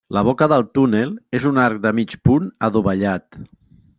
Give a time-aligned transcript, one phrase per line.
[0.17, 3.41] La boca del túnel és un arc de mig punt adovellat.